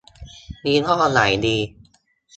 [0.67, 1.57] ยี่ห้อไหนดี